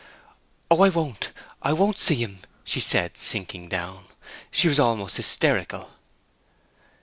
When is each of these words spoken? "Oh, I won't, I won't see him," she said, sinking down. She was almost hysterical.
"Oh, 0.71 0.81
I 0.81 0.89
won't, 0.89 1.31
I 1.61 1.73
won't 1.73 1.99
see 1.99 2.15
him," 2.15 2.39
she 2.63 2.79
said, 2.79 3.17
sinking 3.17 3.69
down. 3.69 4.05
She 4.49 4.67
was 4.67 4.79
almost 4.79 5.17
hysterical. 5.17 5.91